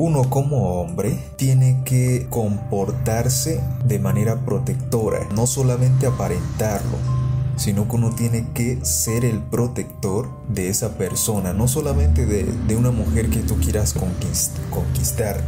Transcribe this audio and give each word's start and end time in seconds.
uno 0.00 0.30
como 0.30 0.80
hombre 0.80 1.18
tiene 1.36 1.82
que 1.84 2.26
comportarse 2.30 3.60
de 3.84 3.98
manera 3.98 4.46
protectora, 4.46 5.28
no 5.34 5.46
solamente 5.46 6.06
aparentarlo, 6.06 6.96
sino 7.56 7.86
que 7.86 7.96
uno 7.96 8.14
tiene 8.14 8.46
que 8.54 8.82
ser 8.82 9.26
el 9.26 9.40
protector 9.40 10.30
de 10.48 10.70
esa 10.70 10.96
persona, 10.96 11.52
no 11.52 11.68
solamente 11.68 12.24
de, 12.24 12.76
una 12.76 12.90
mujer 12.90 13.28
que 13.28 13.40
tú 13.40 13.56
quieras 13.56 13.92
conquistar, 13.92 15.38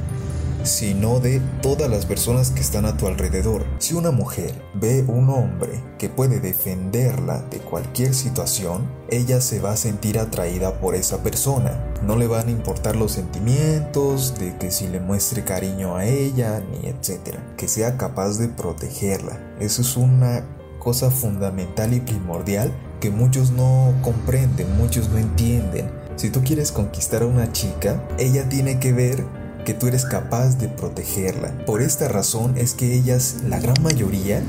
sino 0.65 1.21
de 1.21 1.41
todas 1.61 1.91
las 1.91 2.07
personas 2.07 2.51
que 2.51 2.61
están 2.61 2.85
a 2.85 2.97
tu 2.97 3.07
alrededor. 3.07 3.65
Si 3.79 3.95
una 3.95 4.11
mujer 4.11 4.55
ve 4.75 5.05
un 5.07 5.31
hombre 5.31 5.81
que 5.99 6.09
puede 6.09 6.41
defenderla 6.41 7.43
de 7.51 7.59
cualquier 7.59 8.15
situación, 8.15 8.91
ella 9.11 9.41
se 9.41 9.61
va 9.61 9.73
a 9.73 9.77
sentir 9.77 10.19
atraída 10.19 10.81
por 10.81 10.95
esa 10.95 11.23
persona. 11.23 11.93
No 12.03 12.17
le 12.17 12.27
van 12.27 12.49
a 12.49 12.53
importar 12.53 12.97
los 12.97 13.13
sentimientos, 13.13 14.39
de 14.39 14.57
que 14.59 14.71
si 14.71 14.89
le 14.89 15.01
muestre 15.01 15.45
cariño 15.45 15.97
a 15.97 16.07
ella, 16.07 16.61
ni 16.61 16.89
etcétera. 16.89 17.43
Que 17.57 17.69
sea 17.69 17.97
capaz 17.97 18.39
de 18.39 18.49
protegerla. 18.49 19.39
Eso 19.61 19.83
es 19.83 19.97
una 19.97 20.45
cosa 20.79 21.11
fundamental 21.11 21.95
y 21.95 22.01
primordial 22.01 22.73
que 23.01 23.11
muchos 23.11 23.51
no 23.51 23.95
comprenden, 24.03 24.77
muchos 24.77 25.09
no 25.11 25.19
entienden. 25.19 25.91
Si 26.17 26.31
tú 26.31 26.43
quieres 26.45 26.73
conquistar 26.73 27.23
a 27.23 27.27
una 27.27 27.53
chica, 27.53 28.03
ella 28.19 28.49
tiene 28.49 28.79
que 28.79 28.93
ver 28.93 29.25
que 29.65 29.75
tú 29.75 29.87
eres 29.87 30.05
capaz 30.05 30.59
de 30.59 30.69
protegerla. 30.69 31.53
Por 31.67 31.83
esta 31.83 32.09
razón 32.09 32.57
es 32.57 32.75
que 32.75 32.95
ellas, 32.95 33.37
la 33.47 33.61
gran 33.61 33.83
mayoría, 33.83 34.43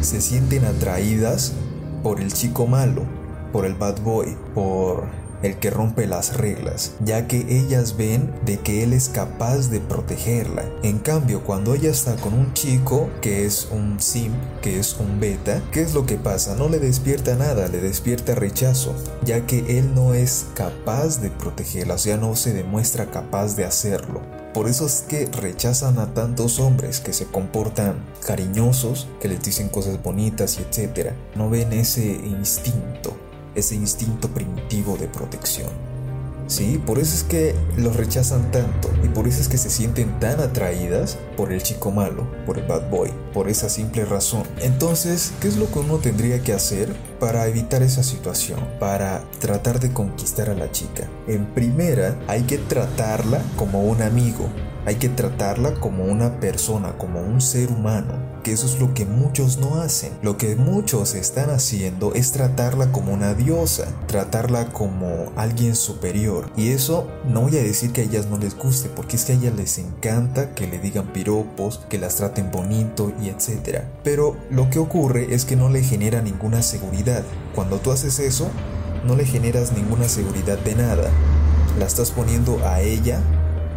se 0.00 0.20
sienten 0.20 0.64
atraídas 0.64 1.52
por 2.02 2.20
el 2.20 2.32
chico 2.32 2.66
malo, 2.66 3.02
por 3.52 3.66
el 3.66 3.74
bad 3.74 4.00
boy, 4.00 4.36
por 4.54 5.20
el 5.42 5.56
que 5.56 5.70
rompe 5.70 6.06
las 6.06 6.36
reglas, 6.36 6.92
ya 7.00 7.26
que 7.26 7.46
ellas 7.48 7.96
ven 7.96 8.32
de 8.44 8.58
que 8.58 8.82
él 8.82 8.92
es 8.92 9.08
capaz 9.08 9.70
de 9.70 9.80
protegerla. 9.80 10.64
En 10.82 10.98
cambio, 10.98 11.42
cuando 11.44 11.74
ella 11.74 11.90
está 11.90 12.16
con 12.16 12.34
un 12.34 12.52
chico 12.52 13.08
que 13.20 13.46
es 13.46 13.68
un 13.70 14.00
sim, 14.00 14.32
que 14.62 14.78
es 14.78 14.96
un 14.98 15.18
beta, 15.20 15.62
¿qué 15.72 15.82
es 15.82 15.94
lo 15.94 16.04
que 16.04 16.16
pasa? 16.16 16.54
No 16.56 16.68
le 16.68 16.78
despierta 16.78 17.36
nada, 17.36 17.68
le 17.68 17.80
despierta 17.80 18.34
rechazo, 18.34 18.94
ya 19.24 19.46
que 19.46 19.78
él 19.78 19.94
no 19.94 20.14
es 20.14 20.46
capaz 20.54 21.20
de 21.20 21.30
protegerla, 21.30 21.94
o 21.94 21.98
sea, 21.98 22.16
no 22.16 22.36
se 22.36 22.52
demuestra 22.52 23.06
capaz 23.06 23.56
de 23.56 23.64
hacerlo. 23.64 24.39
Por 24.52 24.68
eso 24.68 24.86
es 24.86 25.04
que 25.08 25.26
rechazan 25.26 25.98
a 25.98 26.12
tantos 26.12 26.58
hombres 26.58 27.00
que 27.00 27.12
se 27.12 27.26
comportan 27.26 28.04
cariñosos, 28.26 29.06
que 29.20 29.28
les 29.28 29.42
dicen 29.42 29.68
cosas 29.68 30.02
bonitas 30.02 30.58
y 30.58 30.62
etcétera. 30.62 31.14
No 31.36 31.48
ven 31.48 31.72
ese 31.72 32.04
instinto 32.04 33.16
ese 33.54 33.74
instinto 33.74 34.28
primitivo 34.28 34.96
de 34.96 35.08
protección. 35.08 35.89
Sí, 36.50 36.82
por 36.84 36.98
eso 36.98 37.14
es 37.14 37.22
que 37.22 37.54
los 37.76 37.94
rechazan 37.94 38.50
tanto 38.50 38.90
y 39.04 39.08
por 39.08 39.28
eso 39.28 39.40
es 39.40 39.46
que 39.46 39.56
se 39.56 39.70
sienten 39.70 40.18
tan 40.18 40.40
atraídas 40.40 41.16
por 41.36 41.52
el 41.52 41.62
chico 41.62 41.92
malo, 41.92 42.26
por 42.44 42.58
el 42.58 42.66
bad 42.66 42.90
boy, 42.90 43.12
por 43.32 43.48
esa 43.48 43.68
simple 43.68 44.04
razón. 44.04 44.42
Entonces, 44.60 45.32
¿qué 45.40 45.46
es 45.46 45.56
lo 45.56 45.70
que 45.70 45.78
uno 45.78 45.98
tendría 45.98 46.42
que 46.42 46.52
hacer 46.52 46.92
para 47.20 47.46
evitar 47.46 47.84
esa 47.84 48.02
situación? 48.02 48.58
Para 48.80 49.22
tratar 49.38 49.78
de 49.78 49.92
conquistar 49.92 50.50
a 50.50 50.54
la 50.54 50.72
chica. 50.72 51.04
En 51.28 51.46
primera, 51.54 52.18
hay 52.26 52.42
que 52.42 52.58
tratarla 52.58 53.40
como 53.56 53.84
un 53.84 54.02
amigo, 54.02 54.48
hay 54.86 54.96
que 54.96 55.08
tratarla 55.08 55.74
como 55.74 56.02
una 56.02 56.40
persona, 56.40 56.98
como 56.98 57.20
un 57.20 57.40
ser 57.40 57.70
humano 57.70 58.29
que 58.42 58.52
eso 58.52 58.66
es 58.66 58.80
lo 58.80 58.94
que 58.94 59.04
muchos 59.04 59.58
no 59.58 59.80
hacen. 59.80 60.12
Lo 60.22 60.36
que 60.36 60.56
muchos 60.56 61.14
están 61.14 61.50
haciendo 61.50 62.14
es 62.14 62.32
tratarla 62.32 62.92
como 62.92 63.12
una 63.12 63.34
diosa, 63.34 63.88
tratarla 64.06 64.72
como 64.72 65.32
alguien 65.36 65.76
superior. 65.76 66.50
Y 66.56 66.70
eso 66.70 67.08
no 67.28 67.42
voy 67.42 67.56
a 67.56 67.62
decir 67.62 67.92
que 67.92 68.02
a 68.02 68.04
ellas 68.04 68.26
no 68.26 68.38
les 68.38 68.56
guste, 68.56 68.88
porque 68.88 69.16
es 69.16 69.24
que 69.24 69.32
a 69.32 69.36
ellas 69.36 69.54
les 69.54 69.78
encanta 69.78 70.54
que 70.54 70.66
le 70.66 70.78
digan 70.78 71.12
piropos, 71.12 71.80
que 71.88 71.98
las 71.98 72.16
traten 72.16 72.50
bonito 72.50 73.12
y 73.22 73.28
etc. 73.28 73.84
Pero 74.04 74.36
lo 74.50 74.70
que 74.70 74.78
ocurre 74.78 75.34
es 75.34 75.44
que 75.44 75.56
no 75.56 75.68
le 75.68 75.82
genera 75.82 76.22
ninguna 76.22 76.62
seguridad. 76.62 77.24
Cuando 77.54 77.78
tú 77.78 77.92
haces 77.92 78.18
eso, 78.18 78.48
no 79.04 79.16
le 79.16 79.24
generas 79.24 79.72
ninguna 79.72 80.08
seguridad 80.08 80.58
de 80.58 80.74
nada. 80.74 81.10
La 81.78 81.86
estás 81.86 82.10
poniendo 82.10 82.58
a 82.66 82.80
ella 82.80 83.22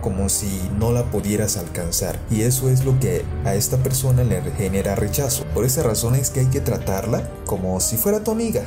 como 0.03 0.27
si 0.27 0.69
no 0.77 0.91
la 0.91 1.05
pudieras 1.05 1.57
alcanzar. 1.57 2.19
Y 2.29 2.41
eso 2.41 2.69
es 2.69 2.83
lo 2.85 2.99
que 2.99 3.23
a 3.45 3.55
esta 3.55 3.77
persona 3.77 4.23
le 4.23 4.41
genera 4.51 4.95
rechazo. 4.95 5.45
Por 5.53 5.65
esa 5.65 5.81
razón 5.81 6.15
es 6.15 6.29
que 6.29 6.41
hay 6.41 6.47
que 6.47 6.59
tratarla 6.59 7.29
como 7.45 7.79
si 7.79 7.95
fuera 7.95 8.23
tu 8.23 8.31
amiga. 8.31 8.63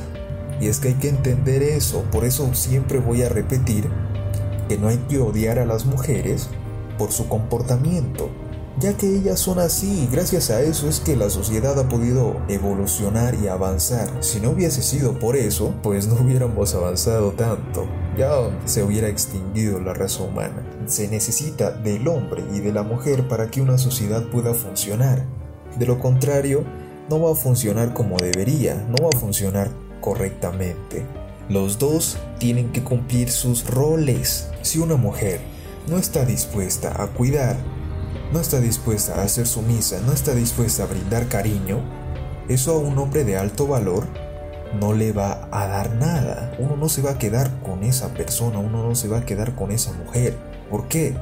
Y 0.59 0.67
es 0.67 0.79
que 0.79 0.89
hay 0.89 0.93
que 0.95 1.09
entender 1.09 1.61
eso. 1.61 2.03
Por 2.11 2.25
eso 2.25 2.53
siempre 2.55 2.97
voy 2.97 3.21
a 3.21 3.29
repetir 3.29 3.87
que 4.67 4.77
no 4.77 4.87
hay 4.87 4.97
que 5.07 5.19
odiar 5.19 5.59
a 5.59 5.65
las 5.65 5.85
mujeres 5.85 6.49
por 6.97 7.11
su 7.11 7.27
comportamiento 7.27 8.29
ya 8.79 8.95
que 8.95 9.07
ellas 9.07 9.39
son 9.39 9.59
así 9.59 10.03
y 10.03 10.07
gracias 10.11 10.51
a 10.51 10.61
eso 10.61 10.87
es 10.87 10.99
que 10.99 11.15
la 11.15 11.29
sociedad 11.29 11.79
ha 11.79 11.89
podido 11.89 12.39
evolucionar 12.47 13.35
y 13.35 13.47
avanzar. 13.47 14.07
Si 14.23 14.39
no 14.39 14.51
hubiese 14.51 14.83
sido 14.83 15.17
por 15.17 15.35
eso, 15.35 15.73
pues 15.81 16.07
no 16.07 16.15
hubiéramos 16.15 16.75
avanzado 16.75 17.31
tanto, 17.31 17.87
ya 18.17 18.31
se 18.65 18.83
hubiera 18.83 19.07
extinguido 19.07 19.79
la 19.79 19.93
raza 19.93 20.23
humana. 20.23 20.63
Se 20.85 21.07
necesita 21.07 21.71
del 21.71 22.07
hombre 22.07 22.43
y 22.53 22.59
de 22.59 22.71
la 22.71 22.83
mujer 22.83 23.27
para 23.27 23.49
que 23.49 23.61
una 23.61 23.77
sociedad 23.77 24.23
pueda 24.29 24.53
funcionar. 24.53 25.25
De 25.77 25.85
lo 25.85 25.99
contrario, 25.99 26.63
no 27.09 27.21
va 27.21 27.31
a 27.31 27.35
funcionar 27.35 27.93
como 27.93 28.17
debería, 28.17 28.75
no 28.89 29.03
va 29.03 29.09
a 29.15 29.19
funcionar 29.19 29.71
correctamente. 30.01 31.03
Los 31.49 31.79
dos 31.79 32.17
tienen 32.39 32.71
que 32.71 32.83
cumplir 32.83 33.31
sus 33.31 33.65
roles. 33.67 34.49
Si 34.61 34.79
una 34.79 34.97
mujer 34.97 35.39
no 35.87 35.97
está 35.97 36.25
dispuesta 36.25 37.01
a 37.01 37.07
cuidar 37.07 37.55
no 38.31 38.39
está 38.39 38.59
dispuesta 38.59 39.21
a 39.21 39.27
ser 39.27 39.47
sumisa, 39.47 39.99
no 40.05 40.13
está 40.13 40.33
dispuesta 40.33 40.83
a 40.83 40.87
brindar 40.87 41.27
cariño, 41.27 41.79
eso 42.49 42.73
a 42.73 42.77
un 42.77 42.97
hombre 42.97 43.23
de 43.23 43.37
alto 43.37 43.67
valor 43.67 44.05
no 44.79 44.93
le 44.93 45.11
va 45.11 45.47
a 45.51 45.67
dar 45.67 45.95
nada. 45.95 46.55
Uno 46.59 46.75
no 46.75 46.89
se 46.89 47.01
va 47.01 47.11
a 47.11 47.17
quedar 47.17 47.51
con 47.61 47.83
esa 47.83 48.13
persona, 48.13 48.59
uno 48.59 48.87
no 48.87 48.95
se 48.95 49.07
va 49.07 49.19
a 49.19 49.25
quedar 49.25 49.55
con 49.55 49.71
esa 49.71 49.91
mujer. 49.93 50.35
¿Por 50.69 50.87
qué? 50.87 51.15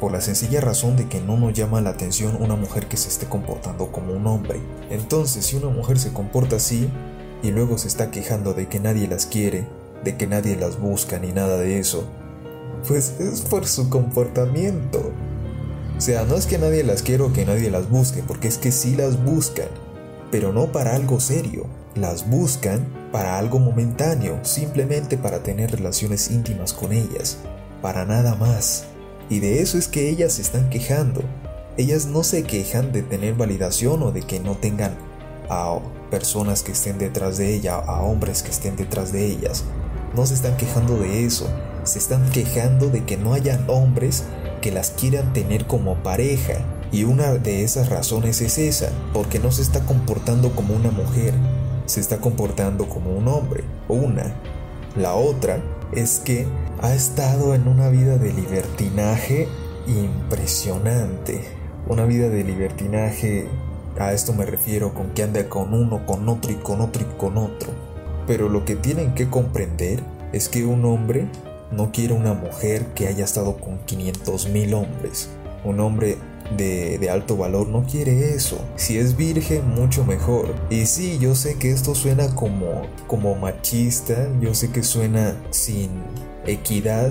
Por 0.00 0.12
la 0.12 0.20
sencilla 0.20 0.60
razón 0.60 0.96
de 0.96 1.08
que 1.08 1.20
no 1.20 1.36
nos 1.36 1.54
llama 1.54 1.80
la 1.80 1.90
atención 1.90 2.36
una 2.40 2.56
mujer 2.56 2.86
que 2.86 2.96
se 2.96 3.08
esté 3.08 3.26
comportando 3.26 3.92
como 3.92 4.12
un 4.12 4.26
hombre. 4.26 4.60
Entonces, 4.90 5.46
si 5.46 5.56
una 5.56 5.68
mujer 5.68 5.98
se 5.98 6.12
comporta 6.12 6.56
así 6.56 6.90
y 7.42 7.50
luego 7.50 7.78
se 7.78 7.88
está 7.88 8.10
quejando 8.10 8.54
de 8.54 8.68
que 8.68 8.80
nadie 8.80 9.08
las 9.08 9.26
quiere, 9.26 9.66
de 10.04 10.16
que 10.16 10.26
nadie 10.26 10.56
las 10.56 10.78
busca 10.78 11.18
ni 11.18 11.32
nada 11.32 11.58
de 11.58 11.78
eso, 11.78 12.04
pues 12.86 13.18
es 13.20 13.40
por 13.42 13.66
su 13.66 13.88
comportamiento. 13.88 15.12
O 15.96 16.00
sea, 16.00 16.24
no 16.24 16.36
es 16.36 16.46
que 16.46 16.58
nadie 16.58 16.84
las 16.84 17.02
quiera 17.02 17.24
o 17.24 17.32
que 17.32 17.46
nadie 17.46 17.70
las 17.70 17.88
busque, 17.88 18.22
porque 18.26 18.48
es 18.48 18.58
que 18.58 18.70
sí 18.70 18.94
las 18.96 19.24
buscan, 19.24 19.68
pero 20.30 20.52
no 20.52 20.70
para 20.70 20.94
algo 20.94 21.20
serio. 21.20 21.66
Las 21.94 22.28
buscan 22.28 22.86
para 23.10 23.38
algo 23.38 23.58
momentáneo, 23.58 24.38
simplemente 24.42 25.16
para 25.16 25.42
tener 25.42 25.70
relaciones 25.70 26.30
íntimas 26.30 26.74
con 26.74 26.92
ellas, 26.92 27.38
para 27.80 28.04
nada 28.04 28.34
más. 28.34 28.84
Y 29.30 29.40
de 29.40 29.62
eso 29.62 29.78
es 29.78 29.88
que 29.88 30.10
ellas 30.10 30.34
se 30.34 30.42
están 30.42 30.68
quejando. 30.68 31.22
Ellas 31.78 32.04
no 32.06 32.24
se 32.24 32.42
quejan 32.42 32.92
de 32.92 33.02
tener 33.02 33.34
validación 33.34 34.02
o 34.02 34.12
de 34.12 34.20
que 34.20 34.38
no 34.38 34.54
tengan 34.56 34.94
a 35.48 35.78
personas 36.10 36.62
que 36.62 36.72
estén 36.72 36.98
detrás 36.98 37.38
de 37.38 37.54
ella, 37.54 37.76
a 37.76 38.02
hombres 38.02 38.42
que 38.42 38.50
estén 38.50 38.76
detrás 38.76 39.12
de 39.12 39.24
ellas. 39.24 39.64
No 40.14 40.26
se 40.26 40.34
están 40.34 40.58
quejando 40.58 40.98
de 40.98 41.24
eso, 41.24 41.48
se 41.84 41.98
están 41.98 42.28
quejando 42.30 42.90
de 42.90 43.04
que 43.04 43.16
no 43.16 43.32
hayan 43.32 43.64
hombres 43.68 44.24
que 44.66 44.72
las 44.72 44.90
quieran 44.90 45.32
tener 45.32 45.68
como 45.68 45.94
pareja. 46.02 46.54
Y 46.90 47.04
una 47.04 47.34
de 47.34 47.62
esas 47.62 47.88
razones 47.88 48.40
es 48.40 48.58
esa, 48.58 48.90
porque 49.12 49.38
no 49.38 49.52
se 49.52 49.62
está 49.62 49.86
comportando 49.86 50.56
como 50.56 50.74
una 50.74 50.90
mujer, 50.90 51.34
se 51.86 52.00
está 52.00 52.16
comportando 52.16 52.88
como 52.88 53.16
un 53.16 53.28
hombre. 53.28 53.62
Una. 53.86 54.34
La 54.96 55.14
otra 55.14 55.62
es 55.92 56.18
que 56.18 56.48
ha 56.82 56.92
estado 56.94 57.54
en 57.54 57.68
una 57.68 57.90
vida 57.90 58.18
de 58.18 58.32
libertinaje 58.32 59.46
impresionante. 59.86 61.44
Una 61.86 62.04
vida 62.04 62.28
de 62.28 62.42
libertinaje, 62.42 63.46
a 64.00 64.12
esto 64.12 64.32
me 64.32 64.46
refiero 64.46 64.94
con 64.94 65.10
que 65.10 65.22
anda 65.22 65.48
con 65.48 65.74
uno, 65.74 66.04
con 66.06 66.28
otro 66.28 66.50
y 66.50 66.56
con 66.56 66.80
otro 66.80 67.02
y 67.02 67.16
con 67.16 67.38
otro. 67.38 67.70
Pero 68.26 68.48
lo 68.48 68.64
que 68.64 68.74
tienen 68.74 69.14
que 69.14 69.30
comprender 69.30 70.02
es 70.32 70.48
que 70.48 70.64
un 70.64 70.84
hombre 70.86 71.28
no 71.70 71.92
quiere 71.92 72.14
una 72.14 72.34
mujer 72.34 72.86
que 72.94 73.08
haya 73.08 73.24
estado 73.24 73.56
con 73.56 73.78
500 73.78 74.48
mil 74.48 74.74
hombres. 74.74 75.28
Un 75.64 75.80
hombre 75.80 76.16
de, 76.56 76.98
de, 76.98 77.10
alto 77.10 77.36
valor 77.36 77.68
no 77.68 77.84
quiere 77.84 78.34
eso. 78.34 78.58
Si 78.76 78.98
es 78.98 79.16
virgen, 79.16 79.68
mucho 79.74 80.04
mejor. 80.04 80.54
Y 80.70 80.86
sí, 80.86 81.18
yo 81.20 81.34
sé 81.34 81.58
que 81.58 81.72
esto 81.72 81.94
suena 81.94 82.34
como, 82.34 82.82
como 83.06 83.34
machista, 83.34 84.28
yo 84.40 84.54
sé 84.54 84.70
que 84.70 84.82
suena 84.82 85.36
sin 85.50 85.90
equidad, 86.46 87.10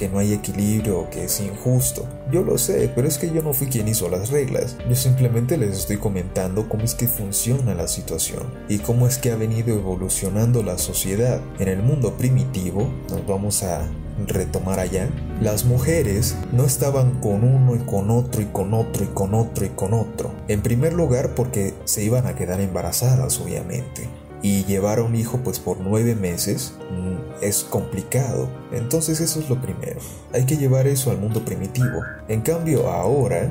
que 0.00 0.08
no 0.08 0.18
hay 0.18 0.32
equilibrio, 0.32 1.10
que 1.10 1.24
es 1.24 1.40
injusto. 1.40 2.08
Yo 2.32 2.42
lo 2.42 2.56
sé, 2.56 2.90
pero 2.94 3.06
es 3.06 3.18
que 3.18 3.30
yo 3.30 3.42
no 3.42 3.52
fui 3.52 3.66
quien 3.66 3.86
hizo 3.86 4.08
las 4.08 4.30
reglas. 4.30 4.78
Yo 4.88 4.94
simplemente 4.94 5.58
les 5.58 5.76
estoy 5.76 5.98
comentando 5.98 6.70
cómo 6.70 6.84
es 6.84 6.94
que 6.94 7.06
funciona 7.06 7.74
la 7.74 7.86
situación 7.86 8.44
y 8.66 8.78
cómo 8.78 9.06
es 9.06 9.18
que 9.18 9.30
ha 9.30 9.36
venido 9.36 9.74
evolucionando 9.74 10.62
la 10.62 10.78
sociedad. 10.78 11.42
En 11.58 11.68
el 11.68 11.82
mundo 11.82 12.14
primitivo, 12.14 12.90
nos 13.10 13.26
vamos 13.26 13.62
a 13.62 13.86
retomar 14.26 14.80
allá, 14.80 15.10
las 15.42 15.66
mujeres 15.66 16.34
no 16.50 16.64
estaban 16.64 17.20
con 17.20 17.44
uno 17.44 17.76
y 17.76 17.80
con 17.80 18.10
otro 18.10 18.40
y 18.40 18.46
con 18.46 18.72
otro 18.72 19.04
y 19.04 19.08
con 19.08 19.34
otro 19.34 19.66
y 19.66 19.68
con 19.68 19.92
otro. 19.92 20.32
En 20.48 20.62
primer 20.62 20.94
lugar 20.94 21.34
porque 21.34 21.74
se 21.84 22.02
iban 22.02 22.26
a 22.26 22.34
quedar 22.34 22.62
embarazadas 22.62 23.38
obviamente. 23.38 24.08
Y 24.42 24.64
llevar 24.64 24.98
a 24.98 25.02
un 25.02 25.14
hijo 25.16 25.38
pues 25.38 25.58
por 25.58 25.80
nueve 25.80 26.14
meses 26.14 26.74
mm, 26.90 27.44
es 27.44 27.64
complicado. 27.64 28.48
Entonces 28.72 29.20
eso 29.20 29.40
es 29.40 29.48
lo 29.48 29.60
primero. 29.60 30.00
Hay 30.32 30.44
que 30.44 30.56
llevar 30.56 30.86
eso 30.86 31.10
al 31.10 31.18
mundo 31.18 31.44
primitivo. 31.44 32.02
En 32.28 32.40
cambio 32.40 32.88
ahora, 32.88 33.50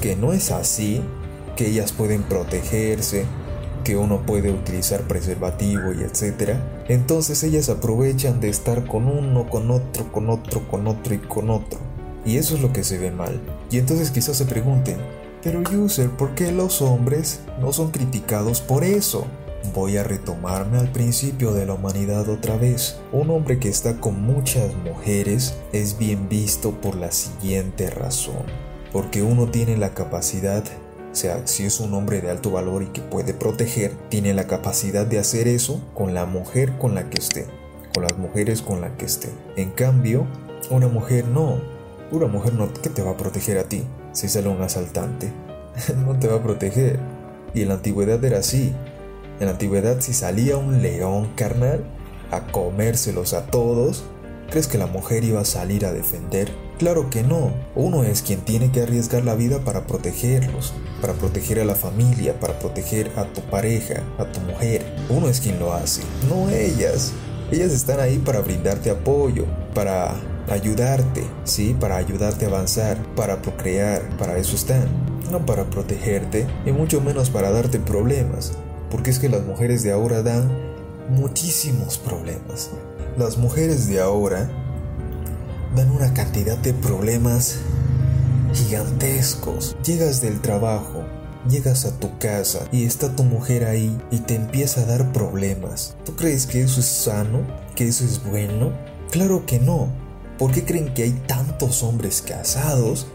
que 0.00 0.16
no 0.16 0.32
es 0.32 0.50
así, 0.50 1.02
que 1.56 1.68
ellas 1.68 1.92
pueden 1.92 2.22
protegerse, 2.22 3.24
que 3.84 3.96
uno 3.96 4.20
puede 4.20 4.50
utilizar 4.50 5.02
preservativo 5.02 5.92
y 5.92 6.02
etcétera, 6.02 6.60
entonces 6.88 7.42
ellas 7.42 7.68
aprovechan 7.68 8.40
de 8.40 8.48
estar 8.48 8.86
con 8.86 9.06
uno, 9.06 9.48
con 9.48 9.70
otro, 9.70 10.12
con 10.12 10.30
otro, 10.30 10.68
con 10.68 10.86
otro 10.86 11.14
y 11.14 11.18
con 11.18 11.50
otro. 11.50 11.78
Y 12.24 12.36
eso 12.36 12.54
es 12.54 12.60
lo 12.60 12.72
que 12.72 12.84
se 12.84 12.98
ve 12.98 13.10
mal. 13.10 13.40
Y 13.70 13.78
entonces 13.78 14.10
quizás 14.10 14.36
se 14.36 14.44
pregunten, 14.44 14.98
pero 15.42 15.60
user, 15.60 16.10
¿por 16.10 16.34
qué 16.34 16.52
los 16.52 16.82
hombres 16.82 17.40
no 17.60 17.72
son 17.72 17.90
criticados 17.90 18.60
por 18.60 18.84
eso? 18.84 19.26
Voy 19.74 19.96
a 19.96 20.04
retomarme 20.04 20.78
al 20.78 20.92
principio 20.92 21.52
de 21.52 21.66
la 21.66 21.74
humanidad 21.74 22.28
otra 22.28 22.56
vez. 22.56 22.98
Un 23.12 23.30
hombre 23.30 23.58
que 23.58 23.68
está 23.68 24.00
con 24.00 24.22
muchas 24.22 24.74
mujeres 24.76 25.54
es 25.72 25.98
bien 25.98 26.28
visto 26.28 26.72
por 26.80 26.96
la 26.96 27.12
siguiente 27.12 27.90
razón. 27.90 28.44
Porque 28.92 29.22
uno 29.22 29.48
tiene 29.48 29.76
la 29.76 29.94
capacidad 29.94 30.64
o 31.10 31.14
sea, 31.20 31.46
si 31.46 31.64
es 31.64 31.80
un 31.80 31.94
hombre 31.94 32.20
de 32.20 32.30
alto 32.30 32.50
valor 32.50 32.82
y 32.82 32.86
que 32.86 33.00
puede 33.00 33.34
proteger, 33.34 33.92
tiene 34.08 34.34
la 34.34 34.46
capacidad 34.46 35.06
de 35.06 35.18
hacer 35.18 35.48
eso 35.48 35.82
con 35.94 36.14
la 36.14 36.26
mujer 36.26 36.76
con 36.78 36.94
la 36.94 37.08
que 37.08 37.18
esté, 37.18 37.46
con 37.94 38.04
las 38.04 38.16
mujeres 38.18 38.62
con 38.62 38.80
la 38.80 38.96
que 38.96 39.06
esté. 39.06 39.30
En 39.56 39.70
cambio, 39.70 40.26
una 40.70 40.86
mujer 40.86 41.26
no. 41.26 41.60
Una 42.10 42.26
mujer 42.26 42.54
no, 42.54 42.72
¿qué 42.72 42.90
te 42.90 43.02
va 43.02 43.12
a 43.12 43.16
proteger 43.16 43.58
a 43.58 43.64
ti 43.64 43.84
si 44.12 44.28
sale 44.28 44.48
un 44.48 44.62
asaltante? 44.62 45.32
no 46.06 46.18
te 46.18 46.28
va 46.28 46.36
a 46.36 46.42
proteger. 46.42 47.00
Y 47.54 47.62
en 47.62 47.68
la 47.68 47.74
antigüedad 47.74 48.22
era 48.24 48.38
así. 48.38 48.74
En 49.40 49.46
la 49.46 49.52
antigüedad 49.52 50.00
si 50.00 50.12
salía 50.12 50.56
un 50.56 50.82
león 50.82 51.30
carnal 51.36 51.84
a 52.30 52.46
comérselos 52.46 53.34
a 53.34 53.46
todos, 53.46 54.04
¿crees 54.50 54.66
que 54.66 54.78
la 54.78 54.86
mujer 54.86 55.24
iba 55.24 55.40
a 55.40 55.44
salir 55.44 55.86
a 55.86 55.92
defender? 55.92 56.52
Claro 56.78 57.10
que 57.10 57.22
no. 57.22 57.52
Uno 57.74 58.04
es 58.04 58.22
quien 58.22 58.40
tiene 58.40 58.70
que 58.70 58.82
arriesgar 58.82 59.24
la 59.24 59.34
vida 59.34 59.60
para 59.60 59.86
protegerlos, 59.86 60.74
para 61.00 61.12
proteger 61.14 61.60
a 61.60 61.64
la 61.64 61.74
familia, 61.74 62.38
para 62.38 62.58
proteger 62.58 63.10
a 63.16 63.24
tu 63.24 63.40
pareja, 63.42 64.02
a 64.18 64.24
tu 64.24 64.40
mujer. 64.40 64.84
Uno 65.08 65.28
es 65.28 65.40
quien 65.40 65.58
lo 65.58 65.72
hace, 65.72 66.02
no 66.28 66.48
ellas. 66.50 67.12
Ellas 67.50 67.72
están 67.72 67.98
ahí 68.00 68.18
para 68.18 68.40
brindarte 68.40 68.90
apoyo, 68.90 69.44
para 69.74 70.14
ayudarte, 70.50 71.24
¿sí? 71.44 71.76
Para 71.78 71.96
ayudarte 71.96 72.44
a 72.44 72.48
avanzar, 72.48 72.98
para 73.14 73.40
procrear, 73.40 74.02
para 74.18 74.36
eso 74.38 74.54
están. 74.54 74.86
No 75.30 75.44
para 75.44 75.64
protegerte, 75.64 76.46
y 76.64 76.72
mucho 76.72 77.00
menos 77.00 77.30
para 77.30 77.50
darte 77.50 77.78
problemas, 77.78 78.52
porque 78.90 79.10
es 79.10 79.18
que 79.18 79.28
las 79.28 79.44
mujeres 79.44 79.82
de 79.82 79.92
ahora 79.92 80.22
dan 80.22 80.50
muchísimos 81.10 81.98
problemas. 81.98 82.70
Las 83.16 83.36
mujeres 83.38 83.88
de 83.88 84.00
ahora 84.00 84.50
dan 85.74 85.90
una 85.90 86.12
cantidad 86.14 86.56
de 86.58 86.72
problemas 86.74 87.56
gigantescos. 88.54 89.76
Llegas 89.84 90.20
del 90.20 90.40
trabajo, 90.40 91.04
llegas 91.48 91.84
a 91.84 91.98
tu 91.98 92.18
casa 92.18 92.66
y 92.72 92.84
está 92.84 93.14
tu 93.14 93.24
mujer 93.24 93.64
ahí 93.64 93.96
y 94.10 94.18
te 94.18 94.34
empieza 94.34 94.82
a 94.82 94.86
dar 94.86 95.12
problemas. 95.12 95.96
¿Tú 96.04 96.16
crees 96.16 96.46
que 96.46 96.62
eso 96.62 96.80
es 96.80 96.86
sano? 96.86 97.40
¿Que 97.74 97.88
eso 97.88 98.04
es 98.04 98.22
bueno? 98.24 98.72
Claro 99.10 99.44
que 99.46 99.58
no. 99.58 99.88
¿Por 100.38 100.52
qué 100.52 100.64
creen 100.64 100.94
que 100.94 101.02
hay 101.02 101.12
tantos 101.26 101.82
hombres 101.82 102.22
casados 102.22 103.06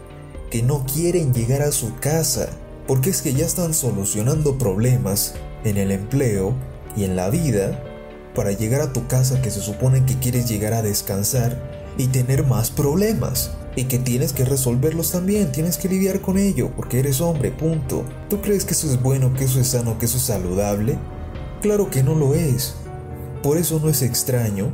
que 0.50 0.62
no 0.62 0.84
quieren 0.84 1.32
llegar 1.32 1.62
a 1.62 1.72
su 1.72 1.96
casa? 1.96 2.48
Porque 2.86 3.10
es 3.10 3.22
que 3.22 3.32
ya 3.32 3.46
están 3.46 3.72
solucionando 3.72 4.58
problemas 4.58 5.34
en 5.64 5.76
el 5.76 5.90
empleo 5.90 6.54
y 6.96 7.04
en 7.04 7.16
la 7.16 7.30
vida 7.30 7.82
para 8.34 8.52
llegar 8.52 8.80
a 8.80 8.92
tu 8.92 9.06
casa 9.06 9.40
que 9.40 9.50
se 9.50 9.60
supone 9.60 10.04
que 10.04 10.18
quieres 10.18 10.48
llegar 10.48 10.74
a 10.74 10.82
descansar 10.82 11.58
y 11.96 12.08
tener 12.08 12.44
más 12.44 12.70
problemas. 12.70 13.52
Y 13.76 13.84
que 13.84 13.98
tienes 13.98 14.32
que 14.32 14.44
resolverlos 14.44 15.10
también, 15.10 15.50
tienes 15.50 15.78
que 15.78 15.88
lidiar 15.88 16.20
con 16.20 16.38
ello, 16.38 16.70
porque 16.76 17.00
eres 17.00 17.20
hombre, 17.20 17.50
punto. 17.50 18.04
¿Tú 18.30 18.40
crees 18.40 18.64
que 18.64 18.72
eso 18.72 18.88
es 18.88 19.02
bueno, 19.02 19.34
que 19.34 19.44
eso 19.44 19.58
es 19.58 19.68
sano, 19.68 19.98
que 19.98 20.06
eso 20.06 20.16
es 20.16 20.24
saludable? 20.24 20.96
Claro 21.60 21.90
que 21.90 22.04
no 22.04 22.14
lo 22.14 22.34
es. 22.34 22.76
Por 23.42 23.56
eso 23.56 23.80
no 23.82 23.88
es 23.88 24.02
extraño 24.02 24.70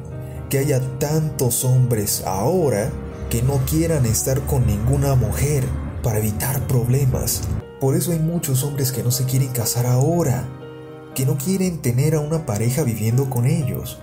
que 0.50 0.58
haya 0.58 0.80
tantos 0.98 1.64
hombres 1.64 2.22
ahora 2.26 2.90
que 3.30 3.42
no 3.42 3.58
quieran 3.64 4.04
estar 4.04 4.40
con 4.42 4.66
ninguna 4.66 5.14
mujer 5.14 5.64
para 6.02 6.18
evitar 6.18 6.66
problemas. 6.66 7.42
Por 7.80 7.96
eso 7.96 8.12
hay 8.12 8.18
muchos 8.18 8.64
hombres 8.64 8.92
que 8.92 9.02
no 9.02 9.10
se 9.10 9.24
quieren 9.24 9.48
casar 9.48 9.86
ahora, 9.86 10.46
que 11.14 11.26
no 11.26 11.36
quieren 11.36 11.78
tener 11.78 12.14
a 12.14 12.20
una 12.20 12.46
pareja 12.46 12.82
viviendo 12.82 13.28
con 13.30 13.46
ellos. 13.46 13.98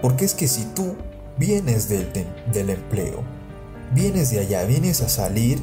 Porque 0.00 0.24
es 0.24 0.34
que 0.34 0.48
si 0.48 0.64
tú 0.64 0.94
vienes 1.36 1.88
del, 1.88 2.08
del 2.52 2.70
empleo, 2.70 3.22
vienes 3.94 4.30
de 4.30 4.40
allá, 4.40 4.64
vienes 4.64 5.00
a 5.02 5.08
salir 5.08 5.58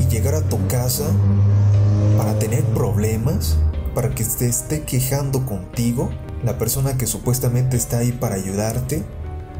y 0.00 0.06
llegar 0.06 0.34
a 0.34 0.42
tu 0.42 0.66
casa 0.66 1.10
para 2.16 2.38
tener 2.38 2.62
problemas, 2.64 3.56
para 3.94 4.10
que 4.10 4.24
te 4.24 4.46
esté 4.46 4.82
quejando 4.82 5.44
contigo, 5.46 6.10
la 6.44 6.58
persona 6.58 6.96
que 6.96 7.06
supuestamente 7.06 7.76
está 7.76 7.98
ahí 7.98 8.12
para 8.12 8.34
ayudarte, 8.34 9.02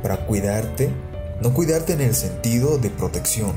para 0.03 0.27
cuidarte, 0.27 0.91
no 1.41 1.55
cuidarte 1.55 1.93
en 1.93 2.01
el 2.01 2.15
sentido 2.15 2.79
de 2.79 2.91
protección, 2.91 3.53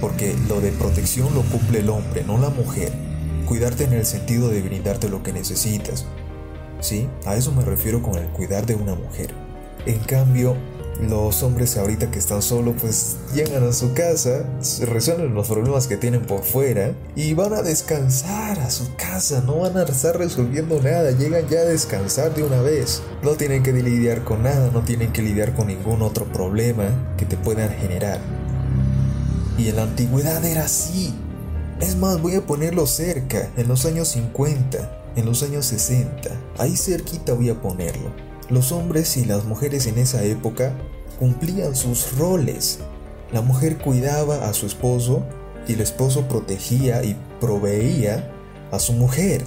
porque 0.00 0.34
lo 0.48 0.60
de 0.60 0.72
protección 0.72 1.34
lo 1.34 1.42
cumple 1.42 1.80
el 1.80 1.90
hombre, 1.90 2.24
no 2.24 2.38
la 2.38 2.50
mujer. 2.50 3.07
Cuidarte 3.48 3.84
en 3.84 3.94
el 3.94 4.04
sentido 4.04 4.50
de 4.50 4.60
brindarte 4.60 5.08
lo 5.08 5.22
que 5.22 5.32
necesitas. 5.32 6.04
¿Sí? 6.80 7.08
A 7.24 7.34
eso 7.34 7.50
me 7.52 7.64
refiero 7.64 8.02
con 8.02 8.16
el 8.16 8.28
cuidar 8.28 8.66
de 8.66 8.74
una 8.74 8.94
mujer. 8.94 9.32
En 9.86 9.98
cambio, 10.00 10.54
los 11.00 11.42
hombres 11.42 11.76
ahorita 11.76 12.10
que 12.10 12.18
están 12.18 12.42
solos 12.42 12.74
pues 12.80 13.16
llegan 13.34 13.66
a 13.66 13.72
su 13.72 13.94
casa, 13.94 14.44
resuelven 14.82 15.32
los 15.32 15.48
problemas 15.48 15.86
que 15.86 15.96
tienen 15.96 16.22
por 16.26 16.42
fuera 16.42 16.92
y 17.14 17.34
van 17.34 17.54
a 17.54 17.62
descansar 17.62 18.58
a 18.58 18.70
su 18.70 18.94
casa, 18.96 19.42
no 19.46 19.60
van 19.60 19.76
a 19.76 19.84
estar 19.84 20.18
resolviendo 20.18 20.80
nada, 20.82 21.12
llegan 21.12 21.48
ya 21.48 21.60
a 21.60 21.64
descansar 21.64 22.34
de 22.34 22.42
una 22.42 22.60
vez. 22.60 23.02
No 23.22 23.30
tienen 23.30 23.62
que 23.62 23.72
lidiar 23.72 24.24
con 24.24 24.42
nada, 24.42 24.70
no 24.72 24.82
tienen 24.82 25.12
que 25.12 25.22
lidiar 25.22 25.54
con 25.54 25.68
ningún 25.68 26.02
otro 26.02 26.24
problema 26.26 27.14
que 27.16 27.24
te 27.24 27.36
puedan 27.36 27.70
generar. 27.70 28.18
Y 29.56 29.68
en 29.68 29.76
la 29.76 29.84
antigüedad 29.84 30.44
era 30.44 30.64
así. 30.64 31.14
Es 31.80 31.96
más, 31.96 32.20
voy 32.20 32.34
a 32.34 32.46
ponerlo 32.46 32.86
cerca, 32.86 33.50
en 33.56 33.68
los 33.68 33.86
años 33.86 34.08
50, 34.08 35.12
en 35.16 35.26
los 35.26 35.42
años 35.42 35.66
60. 35.66 36.30
Ahí 36.58 36.76
cerquita 36.76 37.34
voy 37.34 37.50
a 37.50 37.60
ponerlo 37.60 38.28
los 38.50 38.72
hombres 38.72 39.16
y 39.16 39.24
las 39.24 39.44
mujeres 39.44 39.86
en 39.86 39.98
esa 39.98 40.22
época 40.24 40.72
cumplían 41.18 41.76
sus 41.76 42.16
roles. 42.16 42.78
La 43.32 43.42
mujer 43.42 43.78
cuidaba 43.78 44.48
a 44.48 44.54
su 44.54 44.66
esposo 44.66 45.22
y 45.66 45.74
el 45.74 45.80
esposo 45.80 46.28
protegía 46.28 47.04
y 47.04 47.16
proveía 47.40 48.32
a 48.70 48.78
su 48.78 48.94
mujer. 48.94 49.44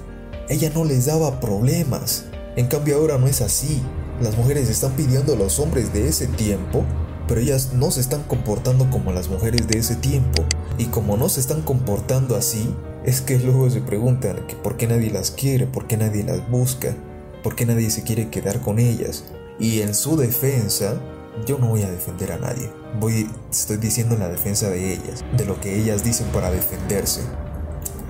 Ella 0.49 0.71
no 0.73 0.85
les 0.85 1.05
daba 1.05 1.39
problemas. 1.39 2.25
En 2.55 2.67
cambio 2.67 2.97
ahora 2.97 3.17
no 3.17 3.27
es 3.27 3.41
así. 3.41 3.81
Las 4.21 4.37
mujeres 4.37 4.69
están 4.69 4.91
pidiendo 4.91 5.33
a 5.33 5.37
los 5.37 5.59
hombres 5.59 5.93
de 5.93 6.07
ese 6.07 6.27
tiempo, 6.27 6.83
pero 7.31 7.39
ellas 7.39 7.71
no 7.73 7.91
se 7.91 8.01
están 8.01 8.23
comportando 8.23 8.89
como 8.89 9.13
las 9.13 9.29
mujeres 9.29 9.65
de 9.65 9.79
ese 9.79 9.95
tiempo. 9.95 10.43
Y 10.77 10.87
como 10.87 11.15
no 11.15 11.29
se 11.29 11.39
están 11.39 11.61
comportando 11.61 12.35
así, 12.35 12.75
es 13.05 13.21
que 13.21 13.39
luego 13.39 13.69
se 13.69 13.79
preguntan 13.79 14.45
que 14.49 14.57
por 14.57 14.75
qué 14.75 14.85
nadie 14.85 15.11
las 15.11 15.31
quiere, 15.31 15.65
por 15.65 15.87
qué 15.87 15.95
nadie 15.95 16.25
las 16.25 16.49
busca 16.51 16.93
porque 17.41 17.65
nadie 17.65 17.89
se 17.89 18.03
quiere 18.03 18.29
quedar 18.29 18.59
con 18.59 18.79
ellas. 18.79 19.23
Y 19.59 19.79
en 19.79 19.93
su 19.93 20.17
defensa, 20.17 20.99
yo 21.45 21.57
no 21.57 21.69
voy 21.69 21.83
a 21.83 21.89
defender 21.89 22.33
a 22.33 22.37
nadie. 22.37 22.69
Voy, 22.99 23.29
estoy 23.49 23.77
diciendo 23.77 24.15
en 24.15 24.19
la 24.19 24.27
defensa 24.27 24.69
de 24.69 24.91
ellas, 24.91 25.23
de 25.37 25.45
lo 25.45 25.57
que 25.61 25.79
ellas 25.79 26.03
dicen 26.03 26.27
para 26.33 26.51
defenderse. 26.51 27.21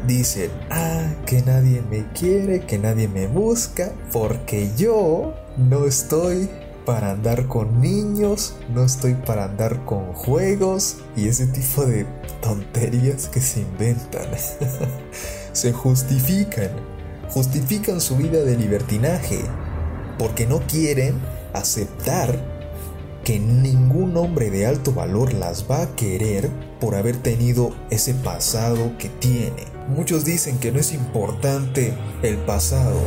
Dicen, 0.08 0.50
ah, 0.72 1.14
que 1.28 1.44
nadie 1.44 1.84
me 1.92 2.12
quiere, 2.14 2.62
que 2.62 2.80
nadie 2.80 3.08
me 3.08 3.28
busca, 3.28 3.92
porque 4.12 4.72
yo 4.76 5.36
no 5.58 5.86
estoy 5.86 6.50
para 6.86 7.12
andar 7.12 7.48
con 7.48 7.82
niños, 7.82 8.56
no 8.74 8.84
estoy 8.84 9.14
para 9.14 9.46
andar 9.46 9.86
con 9.86 10.14
juegos 10.14 10.98
y 11.16 11.28
ese 11.28 11.48
tipo 11.48 11.86
de 11.86 12.06
tonterías 12.42 13.28
que 13.28 13.42
se 13.42 13.62
inventan. 13.62 14.28
se 15.54 15.74
justifican 15.74 16.70
justifican 17.34 18.02
su 18.02 18.18
vida 18.18 18.44
de 18.44 18.58
libertinaje 18.58 19.40
porque 20.18 20.46
no 20.46 20.60
quieren 20.68 21.16
aceptar 21.54 22.38
que 23.24 23.40
ningún 23.40 24.18
hombre 24.18 24.50
de 24.50 24.66
alto 24.66 24.94
valor 24.94 25.34
las 25.34 25.70
va 25.70 25.84
a 25.84 25.96
querer 25.96 26.50
por 26.80 26.96
haber 26.96 27.18
tenido 27.18 27.74
ese 27.90 28.14
pasado 28.14 28.98
que 28.98 29.10
tiene. 29.10 29.66
Muchos 29.88 30.26
dicen 30.26 30.58
que 30.58 30.72
no 30.72 30.80
es 30.80 30.94
importante 30.94 31.94
el 32.24 32.38
pasado, 32.38 33.00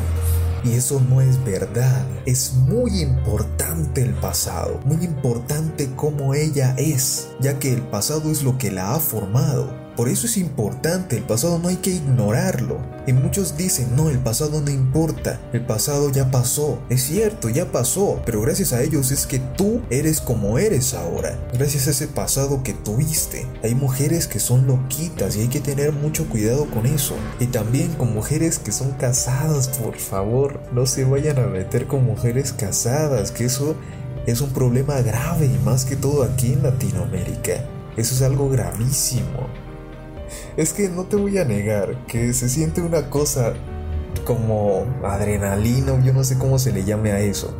Y 0.64 0.73
eso 0.73 1.00
no 1.11 1.21
es 1.21 1.44
verdad. 1.44 2.06
Es 2.25 2.54
muy 2.54 3.02
importante 3.02 4.02
el 4.02 4.14
pasado, 4.14 4.80
muy 4.87 5.04
importante 5.04 5.90
cómo 5.94 6.35
ella 6.35 6.75
es, 6.78 7.28
ya 7.38 7.59
que 7.59 7.75
el 7.75 7.83
pasado 7.83 8.30
es 8.30 8.42
lo 8.42 8.56
que 8.56 8.71
la 8.71 8.94
ha 8.94 9.00
formado. 9.00 9.83
Por 9.96 10.08
eso 10.08 10.26
es 10.26 10.36
importante, 10.36 11.16
el 11.16 11.22
pasado 11.22 11.60
no 11.60 11.68
hay 11.68 11.76
que 11.76 11.90
ignorarlo. 11.90 12.78
Y 13.06 13.12
muchos 13.12 13.56
dicen, 13.56 13.94
no, 13.94 14.10
el 14.10 14.18
pasado 14.18 14.60
no 14.60 14.70
importa, 14.70 15.40
el 15.52 15.64
pasado 15.64 16.10
ya 16.10 16.32
pasó. 16.32 16.80
Es 16.88 17.02
cierto, 17.02 17.48
ya 17.48 17.70
pasó, 17.70 18.20
pero 18.26 18.40
gracias 18.40 18.72
a 18.72 18.82
ellos 18.82 19.12
es 19.12 19.26
que 19.26 19.38
tú 19.38 19.82
eres 19.90 20.20
como 20.20 20.58
eres 20.58 20.94
ahora. 20.94 21.38
Gracias 21.52 21.86
a 21.86 21.90
ese 21.90 22.08
pasado 22.08 22.64
que 22.64 22.72
tuviste. 22.72 23.46
Hay 23.62 23.76
mujeres 23.76 24.26
que 24.26 24.40
son 24.40 24.66
loquitas 24.66 25.36
y 25.36 25.42
hay 25.42 25.48
que 25.48 25.60
tener 25.60 25.92
mucho 25.92 26.28
cuidado 26.28 26.68
con 26.70 26.86
eso. 26.86 27.14
Y 27.38 27.46
también 27.46 27.92
con 27.92 28.12
mujeres 28.12 28.58
que 28.58 28.72
son 28.72 28.92
casadas, 28.92 29.68
por 29.68 29.96
favor, 29.96 30.60
no 30.72 30.86
se 30.86 31.04
vayan 31.04 31.38
a 31.38 31.46
meter 31.46 31.86
con 31.86 32.04
mujeres 32.04 32.52
casadas, 32.52 33.30
que 33.30 33.44
eso 33.44 33.76
es 34.26 34.40
un 34.40 34.50
problema 34.50 35.00
grave 35.02 35.46
y 35.46 35.64
más 35.64 35.84
que 35.84 35.94
todo 35.94 36.24
aquí 36.24 36.54
en 36.54 36.64
Latinoamérica. 36.64 37.64
Eso 37.96 38.14
es 38.14 38.22
algo 38.22 38.48
gravísimo. 38.48 39.46
Es 40.56 40.72
que 40.72 40.88
no 40.88 41.04
te 41.04 41.16
voy 41.16 41.38
a 41.38 41.44
negar 41.44 42.06
que 42.06 42.32
se 42.32 42.48
siente 42.48 42.80
una 42.80 43.10
cosa 43.10 43.54
como 44.24 44.86
adrenalina, 45.04 46.02
yo 46.02 46.12
no 46.12 46.24
sé 46.24 46.38
cómo 46.38 46.58
se 46.58 46.72
le 46.72 46.84
llame 46.84 47.12
a 47.12 47.20
eso. 47.20 47.54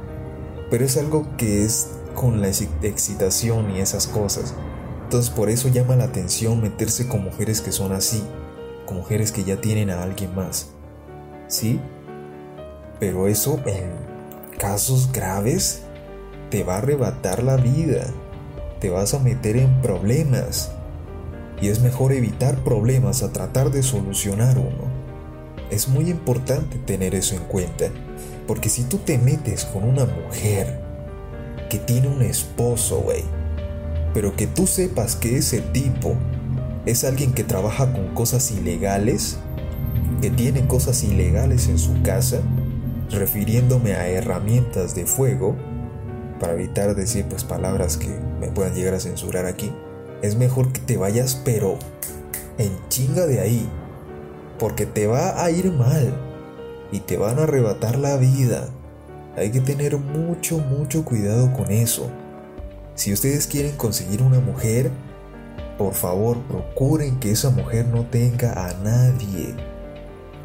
Pero 0.71 0.85
es 0.85 0.97
algo 0.97 1.27
que 1.37 1.65
es 1.65 1.91
con 2.15 2.41
la 2.41 2.49
excitación 2.49 3.71
y 3.71 3.81
esas 3.81 4.07
cosas. 4.07 4.55
Entonces 5.05 5.31
por 5.31 5.51
eso 5.51 5.69
llama 5.69 5.97
la 5.97 6.05
atención 6.05 6.63
meterse 6.63 7.07
con 7.07 7.23
mujeres 7.23 7.61
que 7.61 7.73
son 7.73 7.93
así, 7.93 8.23
con 8.87 8.97
mujeres 8.97 9.33
que 9.33 9.45
ya 9.45 9.61
tienen 9.61 9.91
a 9.91 10.03
alguien 10.03 10.35
más. 10.35 10.69
¿Sí? 11.49 11.81
Pero 12.99 13.29
eso 13.29 13.61
en 13.67 13.93
casos 14.59 15.13
graves 15.13 15.83
te 16.51 16.65
va 16.65 16.77
a 16.77 16.79
arrebatar 16.79 17.43
la 17.43 17.57
vida. 17.57 18.07
Te 18.81 18.91
vas 18.91 19.15
a 19.15 19.19
meter 19.19 19.57
en 19.57 19.81
problemas 19.83 20.71
y 21.61 21.69
es 21.69 21.81
mejor 21.81 22.13
evitar 22.13 22.63
problemas 22.65 23.23
a 23.23 23.33
tratar 23.33 23.71
de 23.71 23.83
solucionar 23.83 24.59
uno. 24.59 24.93
Es 25.71 25.89
muy 25.89 26.11
importante 26.11 26.79
tener 26.79 27.15
eso 27.15 27.35
en 27.35 27.43
cuenta, 27.45 27.87
porque 28.47 28.69
si 28.69 28.85
tú 28.85 28.99
te 28.99 29.19
metes 29.19 29.65
con 29.65 29.85
una 29.85 30.05
mujer 30.05 30.81
que 31.71 31.79
tiene 31.79 32.09
un 32.09 32.23
esposo, 32.23 33.01
güey, 33.01 33.25
pero 34.13 34.37
que 34.37 34.47
tú 34.47 34.67
sepas 34.67 35.17
que 35.17 35.39
ese 35.39 35.61
tipo 35.61 36.17
es 36.87 37.05
alguien 37.05 37.33
que 37.33 37.45
trabaja 37.45 37.93
con 37.93 38.15
cosas 38.15 38.51
ilegales, 38.51 39.39
que 40.21 40.31
tiene 40.31 40.67
cosas 40.67 41.03
ilegales 41.03 41.69
en 41.69 41.79
su 41.79 42.03
casa, 42.03 42.41
refiriéndome 43.11 43.95
a 43.95 44.09
herramientas 44.09 44.95
de 44.95 45.07
fuego, 45.07 45.57
para 46.39 46.53
evitar 46.55 46.95
decir 46.95 47.25
pues 47.29 47.45
palabras 47.45 47.97
que 47.97 48.09
me 48.41 48.49
puedan 48.49 48.75
llegar 48.75 48.95
a 48.95 49.01
censurar 49.01 49.47
aquí, 49.47 49.73
es 50.25 50.37
mejor 50.37 50.73
que 50.73 50.81
te 50.81 50.97
vayas 50.97 51.41
pero 51.45 51.79
en 52.57 52.73
chinga 52.89 53.27
de 53.27 53.41
ahí, 53.41 53.69
porque 54.59 54.87
te 54.87 55.07
va 55.07 55.45
a 55.45 55.51
ir 55.51 55.71
mal 55.71 56.15
y 56.91 57.01
te 57.01 57.19
van 57.19 57.39
a 57.39 57.43
arrebatar 57.43 57.99
la 57.99 58.17
vida. 58.17 58.69
Hay 59.37 59.51
que 59.51 59.61
tener 59.61 59.99
mucho, 59.99 60.59
mucho 60.59 61.05
cuidado 61.05 61.53
con 61.53 61.71
eso. 61.71 62.09
Si 62.95 63.13
ustedes 63.13 63.47
quieren 63.47 63.77
conseguir 63.77 64.23
una 64.23 64.41
mujer, 64.41 64.91
por 65.77 65.93
favor 65.93 66.39
procuren 66.45 67.19
que 67.19 67.33
esa 67.33 67.51
mujer 67.51 67.87
no 67.89 68.07
tenga 68.07 68.69
a 68.69 68.73
nadie, 68.83 69.55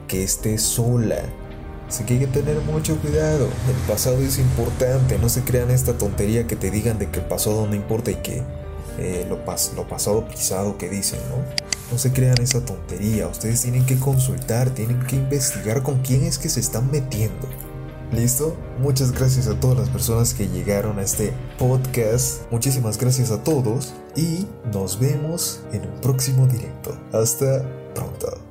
que 0.09 0.23
esté 0.23 0.57
sola. 0.57 1.21
Así 1.87 2.03
que 2.03 2.15
hay 2.15 2.19
que 2.19 2.27
tener 2.27 2.59
mucho 2.61 2.97
cuidado. 2.97 3.45
El 3.45 3.87
pasado 3.87 4.17
es 4.17 4.39
importante, 4.39 5.17
no 5.19 5.29
se 5.29 5.43
crean 5.43 5.71
esta 5.71 5.93
tontería 5.93 6.47
que 6.47 6.57
te 6.57 6.69
digan 6.69 6.99
de 6.99 7.09
que 7.09 7.19
el 7.19 7.25
pasado 7.27 7.65
no 7.65 7.75
importa 7.75 8.11
y 8.11 8.15
que 8.15 8.43
eh, 8.99 9.25
lo, 9.27 9.37
lo 9.37 9.87
pasado 9.87 10.27
pisado 10.27 10.77
que 10.77 10.89
dicen, 10.89 11.19
¿no? 11.29 11.37
No 11.91 11.97
se 11.97 12.11
crean 12.11 12.39
esa 12.41 12.63
tontería, 12.63 13.27
ustedes 13.27 13.61
tienen 13.61 13.85
que 13.85 13.97
consultar, 13.97 14.69
tienen 14.69 14.99
que 15.07 15.15
investigar 15.15 15.81
con 15.81 15.99
quién 16.01 16.23
es 16.23 16.37
que 16.37 16.49
se 16.49 16.59
están 16.59 16.91
metiendo. 16.91 17.47
¿Listo? 18.11 18.55
Muchas 18.79 19.11
gracias 19.11 19.47
a 19.47 19.59
todas 19.59 19.77
las 19.77 19.89
personas 19.89 20.33
que 20.33 20.47
llegaron 20.47 20.97
a 20.97 21.03
este 21.03 21.31
podcast. 21.59 22.51
Muchísimas 22.51 22.97
gracias 22.97 23.29
a 23.29 23.43
todos 23.43 23.93
y 24.15 24.47
nos 24.73 24.99
vemos 24.99 25.61
en 25.71 25.83
un 25.83 26.01
próximo 26.01 26.47
directo. 26.47 26.97
Hasta 27.13 27.63
pronto. 27.93 28.48